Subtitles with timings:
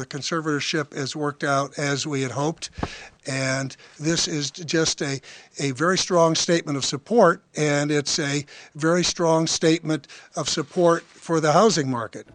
[0.00, 2.70] the conservatorship has worked out as we had hoped.
[3.26, 5.20] And this is just a,
[5.58, 11.38] a very strong statement of support, and it's a very strong statement of support for
[11.38, 12.26] the housing market.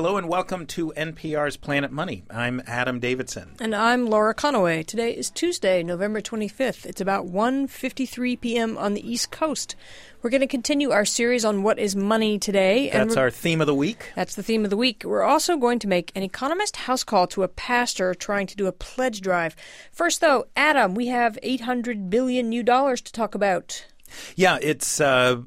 [0.00, 2.24] Hello and welcome to NPR's Planet Money.
[2.30, 3.56] I'm Adam Davidson.
[3.60, 4.86] And I'm Laura Conaway.
[4.86, 6.86] Today is Tuesday, November 25th.
[6.86, 8.78] It's about 1.53 p.m.
[8.78, 9.76] on the East Coast.
[10.22, 12.88] We're going to continue our series on what is money today.
[12.90, 14.10] That's our theme of the week.
[14.16, 15.02] That's the theme of the week.
[15.04, 18.68] We're also going to make an economist house call to a pastor trying to do
[18.68, 19.54] a pledge drive.
[19.92, 23.84] First, though, Adam, we have 800 billion new dollars to talk about.
[24.34, 24.98] Yeah, it's...
[24.98, 25.42] Uh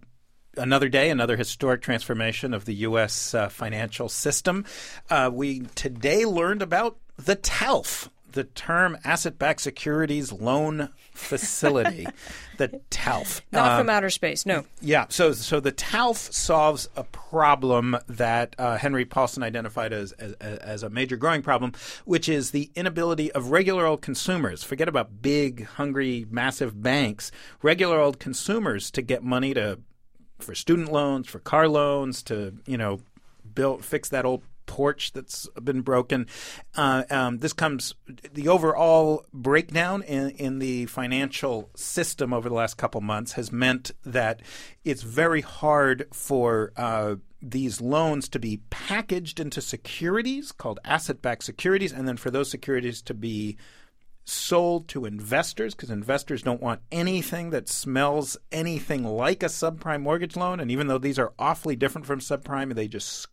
[0.58, 3.34] another day, another historic transformation of the U.S.
[3.34, 4.66] Uh, financial system.
[5.10, 12.08] Uh, we today learned about the TALF, the term asset backed securities loan facility.
[12.58, 13.42] the TALF.
[13.52, 14.66] Not uh, from outer space, no.
[14.82, 20.34] Yeah, so so the TALF solves a problem that uh, Henry Paulson identified as, as,
[20.34, 21.74] as a major growing problem,
[22.06, 27.32] which is the inability of regular old consumers, forget about big, hungry, massive banks,
[27.62, 29.80] regular old consumers to get money to
[30.40, 33.00] for student loans, for car loans, to you know
[33.54, 36.26] build fix that old porch that's been broken.
[36.76, 37.94] Uh, um, this comes
[38.34, 43.92] the overall breakdown in, in the financial system over the last couple months has meant
[44.06, 44.42] that
[44.84, 51.92] it's very hard for uh, these loans to be packaged into securities called asset-backed securities,
[51.92, 53.58] and then for those securities to be
[54.26, 60.36] sold to investors because investors don't want anything that smells anything like a subprime mortgage
[60.36, 60.60] loan.
[60.60, 63.28] And even though these are awfully different from subprime, they just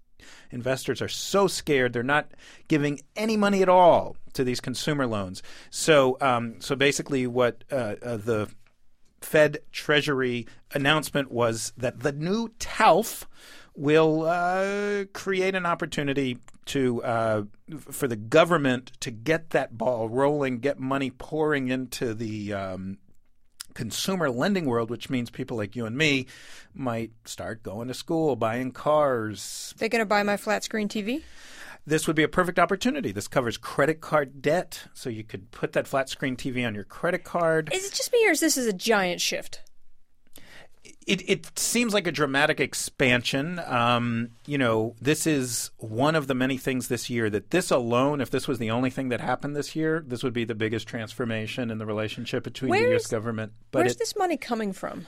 [0.50, 2.30] investors are so scared they're not
[2.68, 5.42] giving any money at all to these consumer loans.
[5.70, 8.50] So, um, so basically, what uh, uh, the
[9.20, 13.26] Fed Treasury announcement was that the new TALF
[13.74, 17.42] will uh, create an opportunity to uh,
[17.78, 22.98] for the government to get that ball rolling, get money pouring into the um,
[23.74, 26.26] consumer lending world, which means people like you and me
[26.74, 29.74] might start going to school, buying cars.
[29.78, 31.22] They're going to buy my flat screen TV.
[31.86, 33.10] This would be a perfect opportunity.
[33.10, 36.84] This covers credit card debt, so you could put that flat screen TV on your
[36.84, 37.72] credit card.
[37.72, 39.62] Is it just me, or is this is a giant shift?
[41.10, 43.58] It, it seems like a dramatic expansion.
[43.66, 48.20] Um, you know, this is one of the many things this year that this alone,
[48.20, 50.86] if this was the only thing that happened this year, this would be the biggest
[50.86, 53.06] transformation in the relationship between where's, the U.S.
[53.08, 53.52] government.
[53.72, 55.06] But where's it, this money coming from?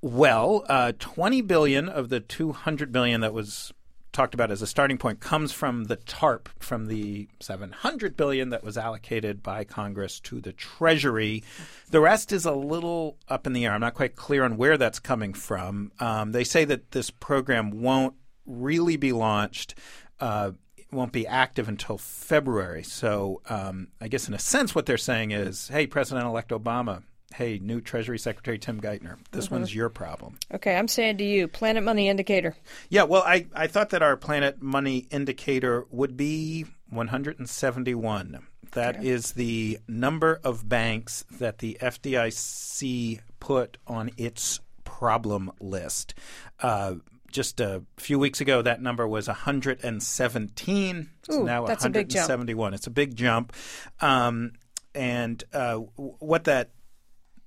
[0.00, 3.72] Well, uh, 20 billion of the 200 billion that was
[4.12, 8.62] talked about as a starting point comes from the TARP, from the 700 billion that
[8.62, 11.42] was allocated by Congress to the Treasury.
[11.90, 13.72] The rest is a little up in the air.
[13.72, 15.92] I'm not quite clear on where that's coming from.
[15.98, 18.14] Um, they say that this program won't
[18.46, 19.74] really be launched.
[20.20, 20.52] Uh,
[20.92, 22.82] won't be active until February.
[22.82, 27.02] So um, I guess in a sense, what they're saying is, hey, President-elect Obama,
[27.32, 29.56] hey, new Treasury Secretary Tim Geithner, this mm-hmm.
[29.56, 30.38] one's your problem.
[30.52, 32.56] Okay, I'm saying to you, Planet Money Indicator.
[32.88, 38.46] Yeah, well, I, I thought that our Planet Money Indicator would be 171.
[38.72, 39.06] That okay.
[39.06, 46.14] is the number of banks that the FDIC put on its problem list.
[46.60, 46.94] Uh,
[47.30, 51.10] just a few weeks ago, that number was 117.
[51.18, 52.72] It's Ooh, now that's 171.
[52.72, 53.52] A it's a big jump.
[54.00, 54.52] Um,
[54.94, 56.70] and uh, what that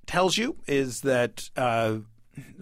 [0.06, 1.98] tells you is that uh,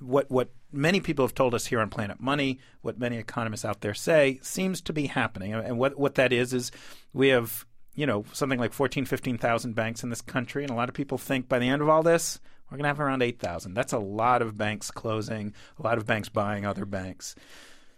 [0.00, 3.80] what what many people have told us here on Planet Money, what many economists out
[3.80, 5.52] there say, seems to be happening.
[5.52, 6.70] And what what that is is
[7.12, 10.88] we have you know something like 14, 15,000 banks in this country, and a lot
[10.88, 12.40] of people think by the end of all this,
[12.70, 13.74] we're going to have around 8,000.
[13.74, 17.34] That's a lot of banks closing, a lot of banks buying other banks.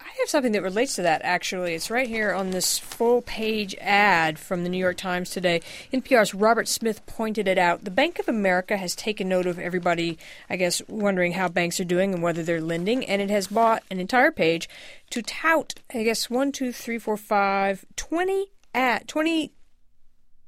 [0.07, 1.75] I have something that relates to that, actually.
[1.75, 5.63] It's right here on this full page ad from the New York Times today.
[5.93, 7.83] NPR's Robert Smith pointed it out.
[7.83, 10.17] The Bank of America has taken note of everybody,
[10.49, 13.83] I guess, wondering how banks are doing and whether they're lending, and it has bought
[13.91, 14.69] an entire page
[15.11, 19.51] to tout, I guess, one, two, three, four, five, twenty at 20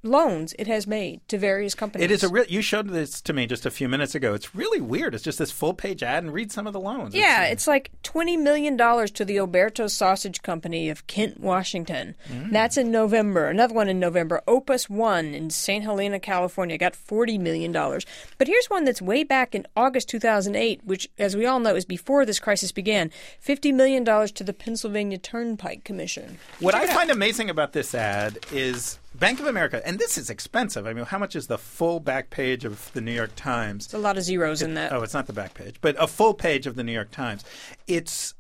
[0.02, 2.04] loans it has made to various companies.
[2.04, 2.44] It is a real.
[2.46, 4.34] You showed this to me just a few minutes ago.
[4.34, 5.14] It's really weird.
[5.14, 7.14] It's just this full page ad, and read some of the loans.
[7.14, 12.14] Yeah, it's, like twenty million dollars to the Oberto Sausage Company of Kent, Washington.
[12.28, 12.52] Mm.
[12.52, 13.48] That's in November.
[13.48, 14.40] Another one in November.
[14.46, 15.84] Opus One in St.
[15.84, 18.06] Helena, California, got forty million dollars.
[18.38, 21.60] But here's one that's way back in August two thousand eight, which, as we all
[21.60, 23.10] know, is before this crisis began.
[23.40, 26.38] Fifty million dollars to the Pennsylvania Turnpike Commission.
[26.60, 30.86] What I find amazing about this ad is Bank of America, and this is expensive.
[30.86, 33.86] I mean, how much is the full back page of the New York Times?
[33.86, 34.92] It's a lot of zeros it, in that.
[34.92, 37.44] Oh, it's not the back page, but a full page of the New York Times.
[37.86, 38.34] It's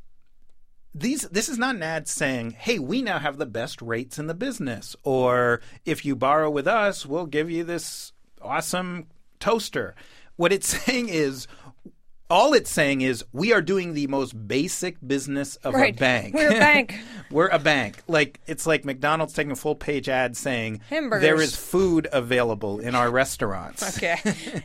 [0.94, 1.22] these.
[1.22, 4.34] This is not an ad saying, "Hey, we now have the best rates in the
[4.34, 9.06] business," or "If you borrow with us, we'll give you this awesome
[9.40, 9.96] toaster."
[10.36, 11.48] What it's saying is,
[12.30, 15.94] all it's saying is we are doing the most basic business of right.
[15.94, 16.34] a bank.
[16.34, 16.94] We're a bank.
[17.30, 18.02] We're a bank.
[18.06, 21.22] Like it's like McDonald's taking a full page ad saying Hamburgers.
[21.22, 23.96] there is food available in our restaurants.
[23.96, 24.18] okay.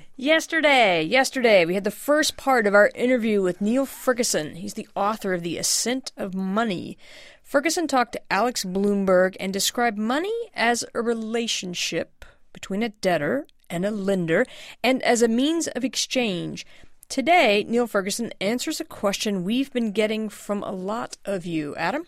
[0.16, 4.56] yesterday, yesterday we had the first part of our interview with Niall Ferguson.
[4.56, 6.98] He's the author of The Ascent of Money.
[7.44, 13.86] Ferguson talked to Alex Blumberg and described money as a relationship between a debtor and
[13.86, 14.46] a lender
[14.84, 16.66] and as a means of exchange.
[17.14, 21.76] Today, Niall Ferguson answers a question we've been getting from a lot of you.
[21.76, 22.08] Adam?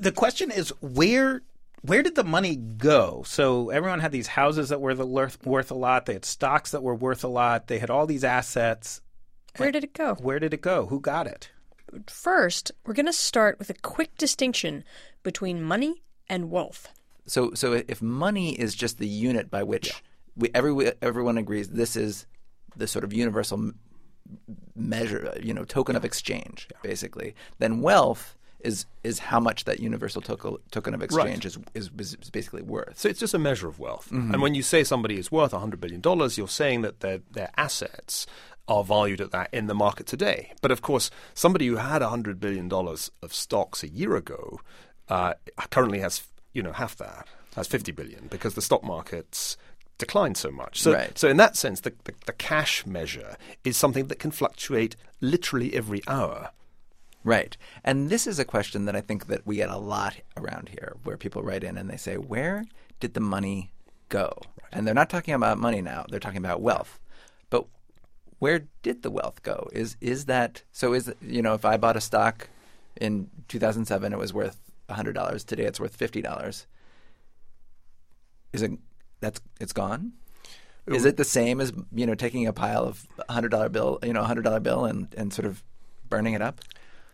[0.00, 1.42] The question is where
[1.82, 3.22] where did the money go?
[3.24, 6.06] So everyone had these houses that were worth a lot.
[6.06, 7.68] They had stocks that were worth a lot.
[7.68, 9.00] They had all these assets.
[9.58, 10.16] Where did it go?
[10.16, 10.86] Where did it go?
[10.86, 11.50] Who got it?
[12.08, 14.82] First, we're going to start with a quick distinction
[15.22, 16.88] between money and wealth.
[17.26, 19.94] So, so if money is just the unit by which yeah.
[20.34, 22.26] we, every, everyone agrees this is
[22.74, 23.70] the sort of universal
[24.74, 26.78] measure, you know, token of exchange, yeah.
[26.82, 27.34] basically.
[27.58, 31.56] Then wealth is is how much that universal token token of exchange right.
[31.74, 32.98] is, is, is basically worth.
[32.98, 34.08] So it's just a measure of wealth.
[34.10, 34.32] Mm-hmm.
[34.32, 37.50] And when you say somebody is worth hundred billion dollars, you're saying that their their
[37.56, 38.26] assets
[38.68, 40.52] are valued at that in the market today.
[40.60, 44.60] But of course, somebody who had hundred billion dollars of stocks a year ago
[45.08, 45.34] uh,
[45.70, 49.56] currently has you know half that has 50 billion because the stock market's
[49.98, 50.80] declined so much.
[50.82, 51.16] So, right.
[51.18, 55.74] so in that sense, the, the, the cash measure is something that can fluctuate literally
[55.74, 56.50] every hour.
[57.24, 57.56] Right.
[57.82, 60.96] And this is a question that I think that we get a lot around here
[61.02, 62.66] where people write in and they say, "Where
[63.00, 63.72] did the money
[64.08, 64.32] go?"
[64.62, 64.68] Right.
[64.72, 67.00] And they're not talking about money now, they're talking about wealth.
[67.50, 67.66] But
[68.38, 69.68] where did the wealth go?
[69.72, 72.48] Is is that so is you know, if I bought a stock
[73.00, 76.66] in 2007 it was worth $100, today it's worth $50.
[78.52, 78.70] Is it
[79.20, 80.12] that's it's gone?
[80.86, 84.12] Is it the same as you know taking a pile of hundred dollar bill, you
[84.12, 85.64] know, hundred dollar bill, and, and sort of
[86.08, 86.60] burning it up?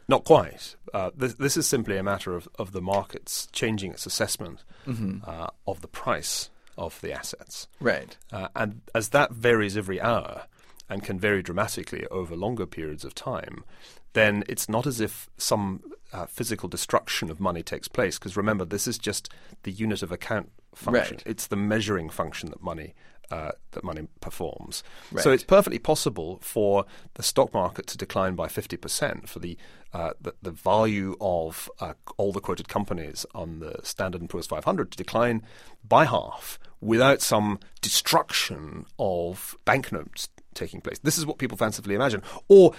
[0.09, 0.77] Not quite.
[0.93, 5.19] Uh, this, this, is simply a matter of, of the markets changing its assessment mm-hmm.
[5.25, 7.69] uh, of the price of the assets.
[7.81, 8.17] Right.
[8.31, 10.43] Uh, and as that varies every hour
[10.89, 13.65] and can vary dramatically over longer periods of time,
[14.13, 18.19] then it's not as if some uh, physical destruction of money takes place.
[18.19, 19.33] Because remember, this is just
[19.63, 21.17] the unit of account function.
[21.17, 21.23] Right.
[21.27, 22.95] It's the measuring function that money
[23.33, 24.83] uh, that money performs.
[25.11, 25.25] Right.
[25.25, 29.57] So it's perfectly possible for the stock market to decline by 50%, for the,
[29.95, 34.47] uh, the, the, value of uh, all the quoted companies on the Standard & Poor's
[34.47, 35.41] 500 to decline
[35.83, 40.99] by half without some destruction of banknotes taking place.
[40.99, 42.23] This is what people fancifully imagine.
[42.49, 42.75] Or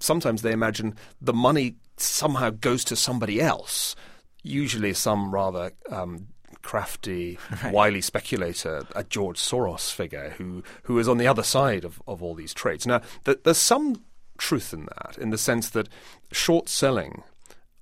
[0.00, 3.94] sometimes they imagine the money somehow goes to somebody else,
[4.42, 6.28] usually some rather um,
[6.62, 7.72] crafty, right.
[7.72, 12.22] wily speculator, a George Soros figure who who is on the other side of, of
[12.22, 12.86] all these trades.
[12.86, 14.02] Now, th- there's some
[14.38, 15.88] truth in that, in the sense that
[16.32, 17.22] short selling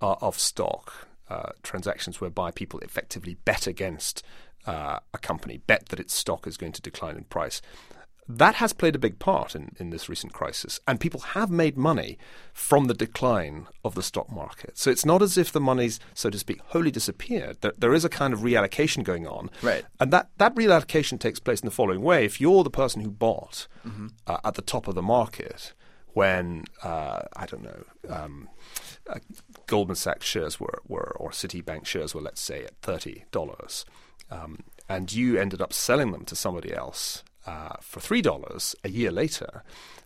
[0.00, 4.22] uh, of stock uh, transactions whereby people effectively bet against
[4.66, 7.62] uh, a company, bet that its stock is going to decline in price
[8.29, 10.79] that has played a big part in, in this recent crisis.
[10.86, 12.19] And people have made money
[12.52, 14.79] from the decline of the stock market.
[14.79, 17.58] So it's not as if the money's, so to speak, wholly disappeared.
[17.60, 19.50] There, there is a kind of reallocation going on.
[19.60, 19.84] Right.
[19.98, 22.24] And that, that reallocation takes place in the following way.
[22.24, 24.08] If you're the person who bought mm-hmm.
[24.26, 25.72] uh, at the top of the market
[26.14, 28.48] when, uh, I don't know, um,
[29.08, 29.19] uh,
[29.67, 33.84] Goldman Sachs shares were, were, or Citibank shares were, let's say, at $30,
[34.31, 39.11] um, and you ended up selling them to somebody else uh, for $3 a year
[39.11, 39.63] later,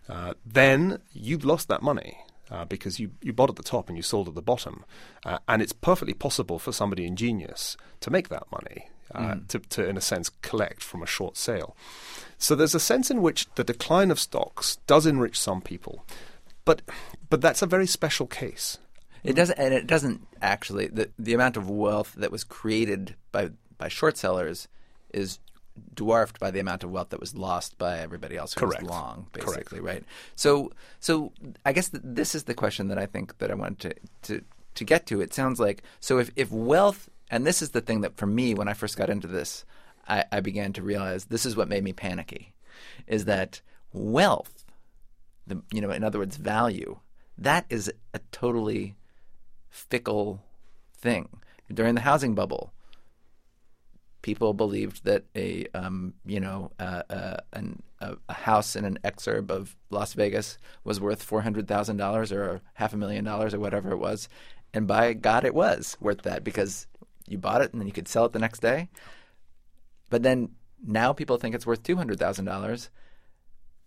[0.09, 2.19] uh, then you've lost that money.
[2.49, 4.85] Uh, because you, you bought at the top and you sold at the bottom.
[5.25, 9.45] Uh, and it's perfectly possible for somebody ingenious to make that money, mm.
[9.49, 11.75] to, to, in a sense, collect from a short sale.
[12.37, 16.05] So there's a sense in which the decline of stocks does enrich some people,
[16.63, 16.81] but,
[17.29, 18.77] but that's a very special case.
[19.25, 20.87] It doesn't, and it doesn't actually.
[20.87, 24.69] The, the amount of wealth that was created by, by short sellers
[25.13, 25.39] is
[25.93, 28.83] dwarfed by the amount of wealth that was lost by everybody else who Correct.
[28.83, 29.47] was long, Correct.
[29.47, 30.03] basically, right?
[30.35, 31.31] So, so
[31.65, 34.43] I guess th- this is the question that I think that I wanted to, to
[34.75, 35.21] to get to.
[35.21, 38.53] It sounds like so if if wealth, and this is the thing that for me
[38.53, 39.65] when I first got into this,
[40.07, 42.53] I, I began to realize this is what made me panicky,
[43.07, 44.65] is that wealth,
[45.45, 46.99] the you know, in other words, value,
[47.37, 48.95] that is a totally
[49.69, 50.41] fickle
[50.95, 51.29] thing.
[51.73, 52.71] During the housing bubble,
[54.21, 58.99] people believed that a um, you know uh, uh, an, a, a house in an
[59.03, 63.53] exurb of Las Vegas was worth four hundred thousand dollars or half a million dollars
[63.53, 64.29] or whatever it was,
[64.73, 66.87] and by God, it was worth that because
[67.27, 68.89] you bought it and then you could sell it the next day.
[70.09, 70.49] But then
[70.85, 72.89] now people think it's worth two hundred thousand dollars,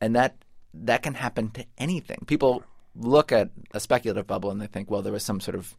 [0.01, 0.37] and that
[0.75, 2.25] that can happen to anything.
[2.27, 2.63] People
[2.95, 5.77] look at a speculative bubble and they think, well, there was some sort of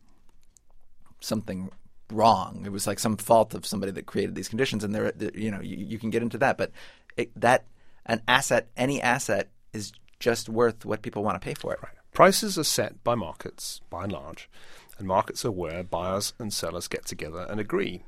[1.20, 1.72] something
[2.12, 2.64] wrong.
[2.66, 5.62] It was like some fault of somebody that created these conditions, and there, you know,
[5.62, 6.58] you, you can get into that.
[6.58, 6.72] But
[7.18, 7.66] it, that
[8.06, 11.80] an asset, any asset, is just worth what people want to pay for it.
[11.82, 11.94] Right.
[12.14, 14.50] Prices are set by markets, by and large,
[14.98, 18.04] and markets are where buyers and sellers get together and agree.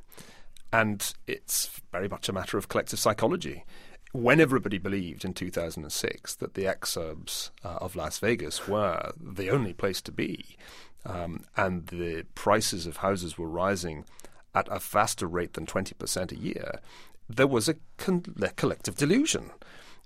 [0.71, 3.63] And it's very much a matter of collective psychology.
[4.11, 9.73] When everybody believed in 2006 that the exurbs uh, of Las Vegas were the only
[9.73, 10.55] place to be,
[11.05, 14.05] um, and the prices of houses were rising
[14.55, 16.79] at a faster rate than 20% a year,
[17.29, 19.51] there was a, con- a collective delusion.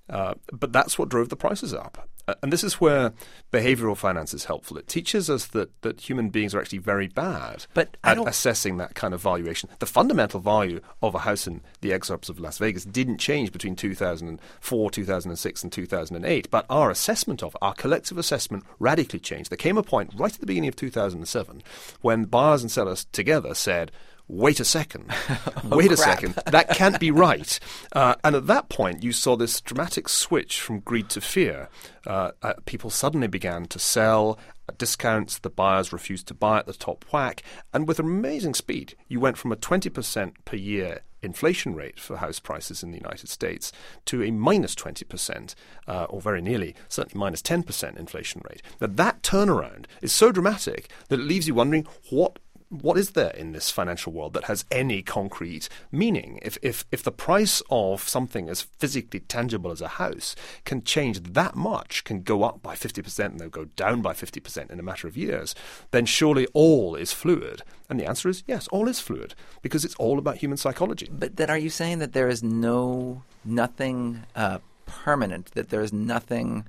[0.10, 2.08] Uh, but that's what drove the prices up.
[2.28, 3.14] Uh, and this is where
[3.54, 4.78] behavioral finance is helpful.
[4.78, 8.96] It teaches us that, that human beings are actually very bad But at assessing that
[8.96, 9.70] kind of valuation.
[9.80, 13.76] The fundamental value of a house in the exurbs of Las Vegas didn't change between
[13.76, 19.50] 2004, 2006, and 2008, but our assessment of it, our collective assessment radically changed.
[19.50, 21.64] There came a point right at the beginning of 2007
[22.02, 23.92] when buyers and sellers together said,
[24.30, 25.10] Wait a second.
[25.64, 26.34] Wait a second.
[26.48, 27.60] That can't be right.
[27.94, 31.70] Uh, and at that point, you saw this dramatic switch from greed to fear.
[32.06, 35.40] Uh, uh, people suddenly began to sell at discounts.
[35.40, 37.42] The buyers refused to buy at the top whack.
[37.74, 42.40] And with amazing speed, you went from a 20% per year inflation rate for house
[42.40, 43.72] prices in the United States
[44.06, 45.56] to a minus 20%,
[45.88, 48.62] uh, or very nearly, certainly minus 10% inflation rate.
[48.80, 53.32] Now, that turnaround is so dramatic that it leaves you wondering what what is there
[53.32, 56.40] in this financial world that has any concrete meaning?
[56.42, 61.22] If, if, if the price of something as physically tangible as a house can change
[61.24, 64.84] that much, can go up by 50% and then go down by 50% in a
[64.84, 65.56] matter of years,
[65.92, 67.64] then surely all is fluid.
[67.90, 71.10] And the answer is yes, all is fluid because it's all about human psychology.
[71.12, 75.52] But then, are you saying that there is no nothing uh, permanent?
[75.52, 76.66] That there is nothing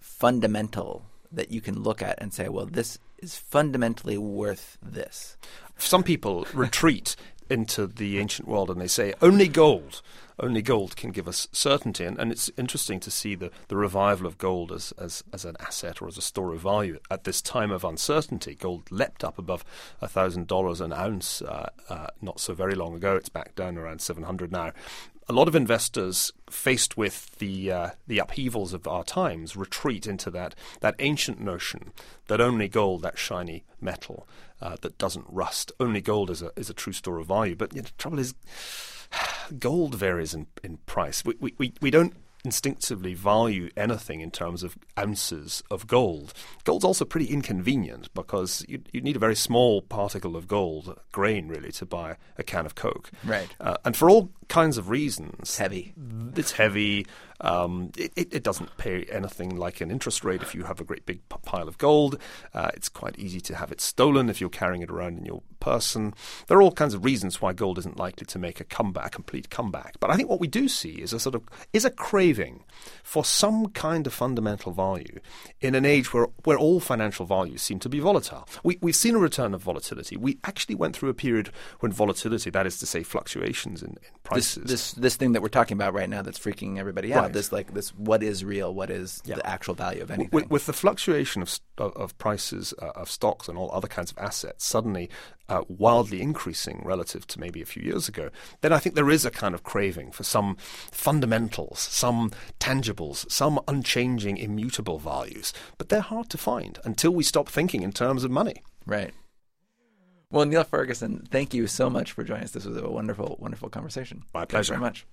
[0.00, 5.36] fundamental that you can look at and say, well, this is fundamentally worth this.
[5.78, 7.16] Some people retreat
[7.48, 10.02] into the ancient world and they say only gold
[10.42, 12.04] only gold can give us certainty.
[12.04, 15.56] And, and it's interesting to see the, the revival of gold as, as, as an
[15.60, 16.98] asset or as a store of value.
[17.10, 19.64] At this time of uncertainty gold leapt up above
[20.02, 23.16] $1000 an ounce uh, uh, not so very long ago.
[23.16, 24.72] It's back down around 700 now.
[25.28, 30.32] A lot of investors faced with the uh, the upheavals of our times retreat into
[30.32, 31.92] that that ancient notion
[32.26, 34.26] that only gold, that shiny metal
[34.60, 37.54] uh, that doesn't rust, only gold is a is a true store of value.
[37.54, 38.34] But you know, the trouble is,
[39.58, 41.24] gold varies in, in price.
[41.24, 42.14] We, we, we, don't
[42.44, 46.32] instinctively value anything in terms of ounces of gold.
[46.64, 51.48] Gold's also pretty inconvenient because you, you need a very small particle of gold, grain
[51.48, 53.10] really, to buy a can of Coke.
[53.24, 53.48] Right.
[53.60, 55.94] Uh, and for all kinds of reasons, It's heavy.
[56.36, 57.06] it's heavy.
[57.42, 60.84] Um, it, it, it doesn't pay anything like an interest rate if you have a
[60.84, 62.18] great big p- pile of gold.
[62.54, 65.42] Uh, it's quite easy to have it stolen if you're carrying it around in your
[65.60, 66.14] person.
[66.46, 69.10] There are all kinds of reasons why gold isn't likely to make a comeback, a
[69.10, 69.98] complete comeback.
[70.00, 72.64] But I think what we do see is a sort of is a craving
[73.02, 75.18] for some kind of fundamental value
[75.60, 78.48] in an age where where all financial values seem to be volatile.
[78.62, 80.16] We, we've seen a return of volatility.
[80.16, 83.96] We actually went through a period when volatility, that is to say, fluctuations in, in
[83.96, 87.22] This, prices, this this thing that we're talking about right now that's freaking everybody out.
[87.22, 87.31] Right.
[87.32, 89.36] This like this what is real, what is Yeah.
[89.36, 90.30] the actual value of anything.
[90.32, 94.18] With, with the fluctuation of, of, prices uh, of stocks and all other kinds of
[94.18, 95.10] assets suddenly
[95.48, 99.24] uh, wildly increasing relative to maybe a few years ago, then I think there is
[99.24, 100.56] a kind of craving for some
[100.90, 105.52] fundamentals, some tangibles, some unchanging, immutable values.
[105.78, 108.62] But they're hard to find until we stop thinking in terms of money.
[108.86, 109.12] Right.
[110.30, 112.52] Well, Niall Ferguson, thank you so much for joining us.
[112.52, 114.22] This was a wonderful, wonderful conversation.
[114.32, 114.72] My Thanks pleasure.
[114.74, 115.06] very much.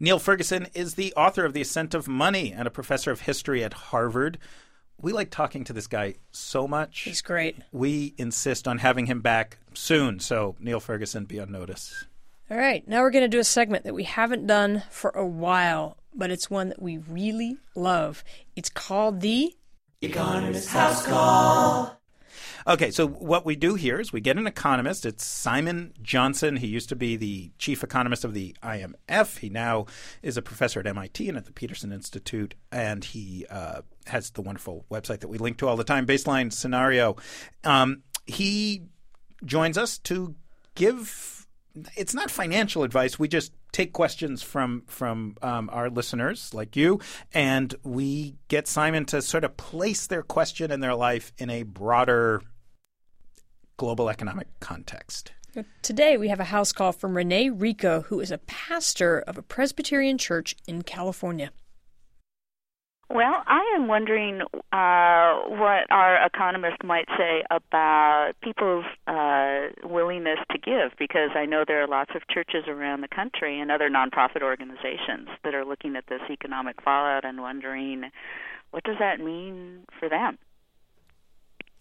[0.00, 3.64] Niall Ferguson is the author of The Ascent of Money and a professor of history
[3.64, 4.38] at Harvard.
[5.00, 7.00] We like talking to this guy so much.
[7.00, 7.56] He's great.
[7.72, 10.20] We insist on having him back soon.
[10.20, 12.06] So, Niall Ferguson, be on notice.
[12.48, 15.26] All right, now we're going to do a segment that we haven't done for a
[15.26, 18.22] while, but it's one that we really love.
[18.54, 19.52] It's called the
[22.66, 25.06] Okay, so what we do here is we get an economist.
[25.06, 26.56] It's Simon Johnson.
[26.56, 29.38] He used to be the chief economist of the IMF.
[29.38, 29.86] He now
[30.22, 34.42] is a professor at MIT and at the Peterson Institute, and he uh, has the
[34.42, 37.16] wonderful website that we link to all the time, Baseline Scenario.
[37.64, 38.82] Um, he
[39.44, 40.34] joins us to
[40.74, 41.37] give.
[41.96, 43.18] It's not financial advice.
[43.18, 47.00] We just take questions from from um, our listeners like you,
[47.32, 51.62] and we get Simon to sort of place their question in their life in a
[51.62, 52.42] broader
[53.76, 55.32] global economic context.
[55.82, 59.42] Today we have a house call from Renee Rico, who is a pastor of a
[59.42, 61.50] Presbyterian church in California.
[63.10, 70.58] Well, I am wondering uh, what our economist might say about people's uh, willingness to
[70.58, 74.42] give, because I know there are lots of churches around the country and other nonprofit
[74.42, 78.10] organizations that are looking at this economic fallout and wondering
[78.72, 80.36] what does that mean for them.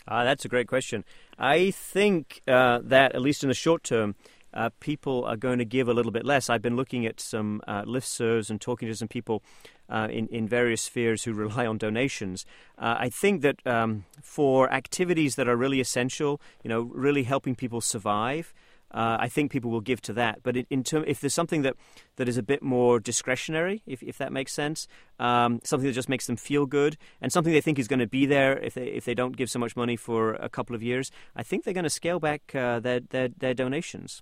[0.07, 1.03] Uh, that's a great question.
[1.37, 4.15] I think uh, that, at least in the short term,
[4.53, 6.49] uh, people are going to give a little bit less.
[6.49, 9.43] I've been looking at some uh, listservs and talking to some people
[9.89, 12.45] uh, in, in various spheres who rely on donations.
[12.77, 17.55] Uh, I think that um, for activities that are really essential, you know, really helping
[17.55, 18.53] people survive,
[18.91, 20.43] uh, I think people will give to that.
[20.43, 21.75] But in, in term, if there's something that,
[22.15, 24.87] that is a bit more discretionary, if, if that makes sense,
[25.19, 28.07] um, something that just makes them feel good, and something they think is going to
[28.07, 30.81] be there if they if they don't give so much money for a couple of
[30.81, 34.21] years, I think they're going to scale back uh, their, their their donations.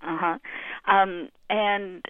[0.00, 0.38] Uh huh.
[0.86, 2.04] Um, and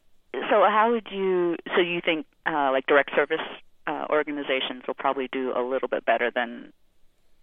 [0.50, 1.56] so, how would you?
[1.74, 3.40] So, you think uh, like direct service
[3.86, 6.72] uh, organizations will probably do a little bit better than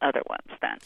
[0.02, 0.78] other ones then?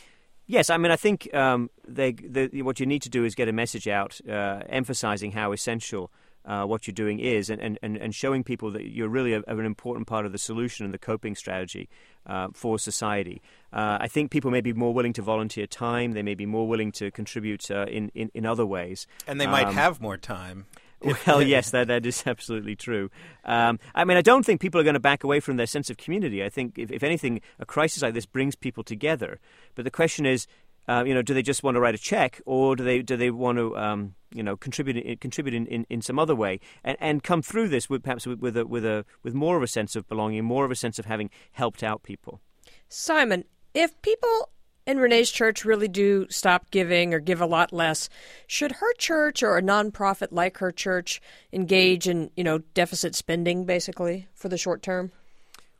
[0.47, 3.47] Yes, I mean, I think um, they, the, what you need to do is get
[3.47, 6.11] a message out uh, emphasizing how essential
[6.45, 9.65] uh, what you're doing is and, and, and showing people that you're really a, an
[9.65, 11.87] important part of the solution and the coping strategy
[12.25, 13.41] uh, for society.
[13.71, 16.67] Uh, I think people may be more willing to volunteer time, they may be more
[16.67, 19.05] willing to contribute uh, in, in, in other ways.
[19.27, 20.65] And they might um, have more time.
[21.01, 23.09] Well, yes, that that is absolutely true.
[23.45, 25.89] Um, I mean, I don't think people are going to back away from their sense
[25.89, 26.43] of community.
[26.43, 29.39] I think, if, if anything, a crisis like this brings people together.
[29.75, 30.47] But the question is,
[30.87, 33.15] uh, you know, do they just want to write a check, or do they do
[33.15, 36.97] they want to, um, you know, contribute contribute in, in, in, some other way, and,
[36.99, 39.67] and come through this with perhaps with, with a with a with more of a
[39.67, 42.41] sense of belonging, more of a sense of having helped out people.
[42.87, 43.43] Simon,
[43.75, 44.49] if people
[44.89, 48.09] in Renee's church really do stop giving or give a lot less,
[48.47, 51.21] should her church or a nonprofit like her church
[51.53, 55.11] engage in, you know, deficit spending basically for the short term?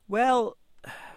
[0.07, 0.57] Well,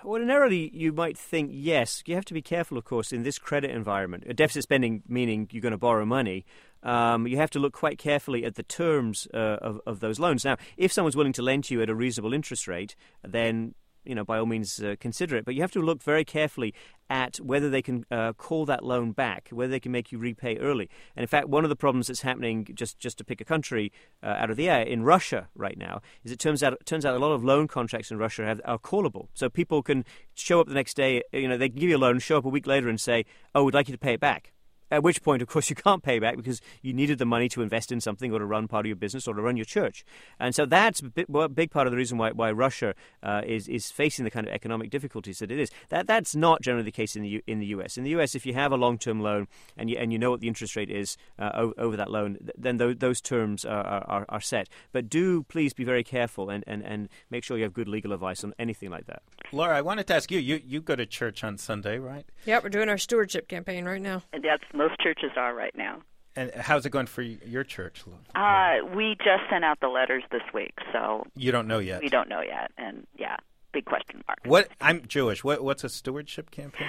[0.04, 2.02] ordinarily you might think yes.
[2.06, 4.24] You have to be careful, of course, in this credit environment.
[4.26, 6.46] A deficit spending meaning you're going to borrow money.
[6.82, 10.44] Um, you have to look quite carefully at the terms uh, of, of those loans.
[10.44, 14.14] Now, if someone's willing to lend to you at a reasonable interest rate, then you
[14.14, 15.44] know, by all means, uh, consider it.
[15.44, 16.74] But you have to look very carefully
[17.10, 20.56] at whether they can uh, call that loan back, whether they can make you repay
[20.58, 20.88] early.
[21.14, 23.92] And in fact, one of the problems that's happening, just just to pick a country
[24.22, 27.04] uh, out of the air, in Russia right now, is it turns out it turns
[27.04, 29.28] out a lot of loan contracts in Russia have, are callable.
[29.34, 31.98] So people can show up the next day, you know, they can give you a
[31.98, 34.20] loan, show up a week later, and say, "Oh, we'd like you to pay it
[34.20, 34.52] back."
[34.92, 37.62] At which point, of course, you can't pay back because you needed the money to
[37.62, 40.04] invest in something or to run part of your business or to run your church.
[40.38, 43.40] And so that's a big, well, big part of the reason why, why Russia uh,
[43.46, 45.70] is, is facing the kind of economic difficulties that it is.
[45.88, 47.96] That, that's not generally the case in the, U, in the U.S.
[47.96, 50.30] In the U.S., if you have a long term loan and you, and you know
[50.30, 53.84] what the interest rate is uh, over, over, that loan, then those, those terms are,
[53.84, 54.68] are, are, set.
[54.92, 58.12] But do please be very careful and, and, and make sure you have good legal
[58.12, 59.22] advice on anything like that.
[59.52, 62.26] Laura, I wanted to ask you, you, you go to church on Sunday, right?
[62.44, 64.22] Yeah, we're doing our stewardship campaign right now.
[64.32, 66.02] And that's most churches are right now.
[66.34, 68.04] And how's it going for your church?
[68.34, 72.00] Uh, we just sent out the letters this week, so you don't know yet.
[72.00, 73.36] We don't know yet, and yeah,
[73.72, 74.38] big question mark.
[74.44, 75.44] What I'm Jewish.
[75.44, 76.88] What what's a stewardship campaign?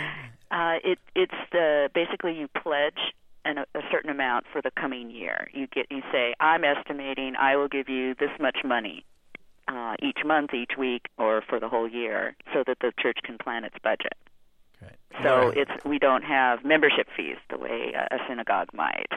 [0.50, 5.50] Uh, it it's the basically you pledge an, a certain amount for the coming year.
[5.54, 9.04] You get you say I'm estimating I will give you this much money
[9.68, 13.38] uh, each month, each week, or for the whole year, so that the church can
[13.38, 14.14] plan its budget.
[15.22, 15.58] So right.
[15.58, 19.12] it's we don't have membership fees the way a, synagogue might.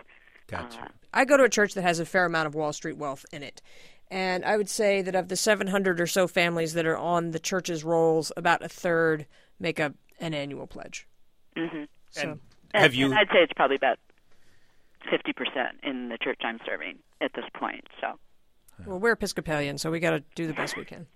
[0.46, 0.82] Gotcha.
[0.82, 3.24] Uh, I go to a church that has a fair amount of Wall Street wealth
[3.32, 3.62] in it.
[4.10, 7.40] And I would say that of the 700 or so families that are on the
[7.40, 9.26] church's rolls, about a third
[9.58, 11.08] make up an annual pledge.
[11.56, 11.84] Mm-hmm.
[12.10, 12.40] So, and
[12.74, 13.06] have you?
[13.06, 13.98] And I'd say it's probably about
[15.10, 15.32] 50%
[15.82, 17.86] in the church I'm serving at this point.
[18.00, 18.18] So
[18.84, 21.06] Well, we're Episcopalian, so we got to do the best we can.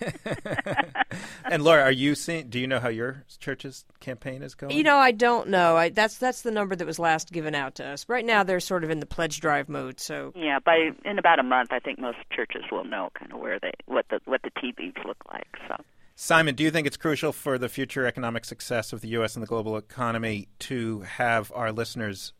[1.44, 2.48] and Laura, are you seeing?
[2.48, 4.76] Do you know how your church's campaign is going?
[4.76, 5.76] You know, I don't know.
[5.76, 8.08] I, that's that's the number that was last given out to us.
[8.08, 9.98] Right now, they're sort of in the pledge drive mode.
[9.98, 13.40] So Yeah, by in about a month, I think most churches will know kind of
[13.40, 15.48] where they what the what the tea leaves look like.
[15.68, 15.76] So
[16.14, 19.36] Simon, do you think it's crucial for the future economic success of the U.S.
[19.36, 22.34] and the global economy to have our listeners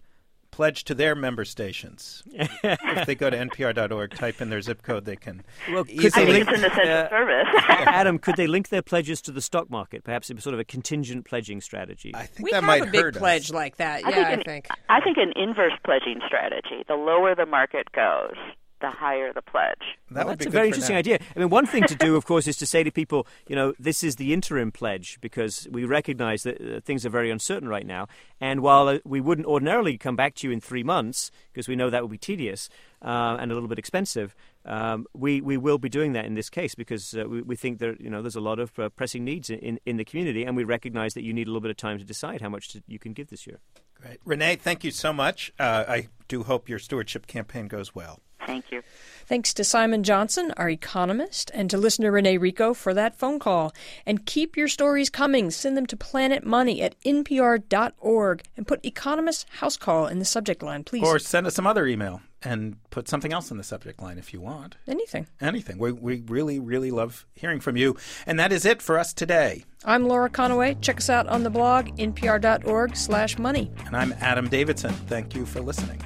[0.61, 2.23] pledge to their member stations?
[2.35, 5.43] if they go to npr.org, type in their zip code, they can.
[5.71, 7.49] Well, could easily- I they think link, it's an essential uh, service.
[7.87, 10.05] Adam, could they link their pledges to the stock market?
[10.05, 12.13] Perhaps it was sort of a contingent pledging strategy.
[12.15, 13.21] I think we that have might a big hurt us.
[13.21, 14.05] pledge like that.
[14.05, 14.69] I yeah, think I think.
[14.91, 16.85] I think an inverse pledging strategy.
[16.87, 18.37] The lower the market goes,
[18.81, 19.99] the higher the pledge.
[20.11, 21.01] That would That's be a very interesting now.
[21.01, 21.19] idea.
[21.37, 23.75] I mean, one thing to do, of course, is to say to people, you know,
[23.79, 27.87] this is the interim pledge because we recognize that uh, things are very uncertain right
[27.87, 28.09] now.
[28.41, 31.77] And while uh, we wouldn't ordinarily come back to you in three months because we
[31.77, 32.69] know that would be tedious
[33.03, 36.51] uh, and a little bit expensive, um, we we will be doing that in this
[36.51, 39.25] case because uh, we, we think that you know there's a lot of uh, pressing
[39.25, 41.77] needs in, in the community, and we recognize that you need a little bit of
[41.77, 43.61] time to decide how much to, you can give this year.
[43.95, 44.19] Great.
[44.25, 45.53] Renee, thank you so much.
[45.59, 48.21] Uh, I do hope your stewardship campaign goes well.
[48.51, 48.83] Thank you.
[49.27, 53.73] Thanks to Simon Johnson, our economist, and to listener Renee Rico for that phone call.
[54.05, 55.53] And keep your stories coming.
[55.53, 60.65] Send them to Planet Money at npr.org and put Economist House Call in the subject
[60.65, 61.05] line, please.
[61.05, 64.33] Or send us some other email and put something else in the subject line if
[64.33, 64.75] you want.
[64.89, 65.29] anything.
[65.41, 65.79] Anything.
[65.79, 67.97] We, we really, really love hearing from you.
[68.27, 69.65] And that is it for us today.
[69.85, 70.81] I'm Laura Conaway.
[70.81, 73.71] Check us out on the blog, npr.org slash money.
[73.87, 74.93] And I'm Adam Davidson.
[75.07, 76.03] Thank you for listening.